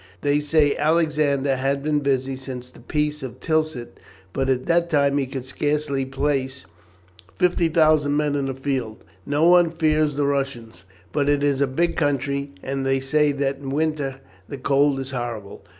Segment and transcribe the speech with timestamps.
[0.21, 3.99] They say Alexander has been busy since the peace of Tilsit,
[4.33, 6.65] but at that time he could scarce place
[7.37, 9.03] 50,000 men in the field.
[9.27, 13.57] No one fears the Russians; but it is a big country, and they say that
[13.57, 14.15] in winter
[14.49, 15.63] the cold is horrible.